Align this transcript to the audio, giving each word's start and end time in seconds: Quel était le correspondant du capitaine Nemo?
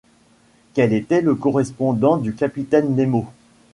Quel 0.73 0.93
était 0.93 1.21
le 1.21 1.35
correspondant 1.35 2.17
du 2.17 2.33
capitaine 2.33 2.95
Nemo? 2.95 3.27